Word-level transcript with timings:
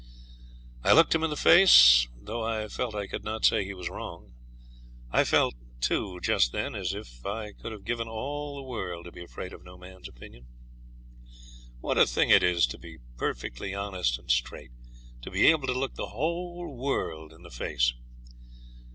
I 0.83 0.93
looked 0.93 1.13
him 1.13 1.23
in 1.23 1.29
the 1.29 1.37
face, 1.37 2.07
though 2.19 2.43
I 2.43 2.67
felt 2.69 2.95
I 2.95 3.05
could 3.05 3.23
not 3.23 3.45
say 3.45 3.63
he 3.63 3.75
was 3.75 3.87
wrong. 3.87 4.33
I 5.11 5.23
felt, 5.23 5.53
too, 5.79 6.19
just 6.21 6.51
then, 6.51 6.73
as 6.73 6.95
if 6.95 7.23
I 7.23 7.51
could 7.51 7.71
have 7.71 7.85
given 7.85 8.07
all 8.07 8.55
the 8.55 8.63
world 8.63 9.05
to 9.05 9.11
be 9.11 9.23
afraid 9.23 9.53
of 9.53 9.63
no 9.63 9.77
man's 9.77 10.09
opinion. 10.09 10.47
What 11.81 11.99
a 11.99 12.07
thing 12.07 12.31
it 12.31 12.41
is 12.41 12.65
to 12.65 12.79
be 12.79 12.97
perfectly 13.15 13.75
honest 13.75 14.17
and 14.17 14.31
straight 14.31 14.71
to 15.21 15.29
be 15.29 15.45
able 15.51 15.67
to 15.67 15.79
look 15.79 15.93
the 15.93 16.07
whole 16.07 16.75
world 16.75 17.31
in 17.31 17.43
the 17.43 17.51
face! 17.51 17.93